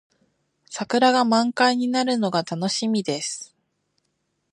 [0.67, 3.55] 桜が満開になるのが楽しみです。